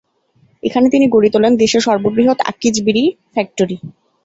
[0.63, 3.03] এখানে তিনি গড়ে তোলেন দেশের সর্ববৃহৎ আকিজ বিড়ি
[3.33, 3.77] ফ্যাক্টরি।